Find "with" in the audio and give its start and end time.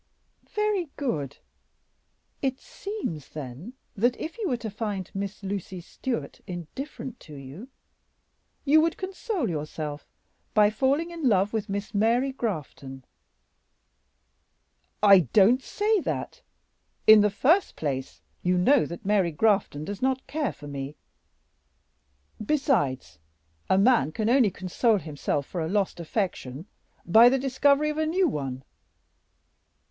11.53-11.69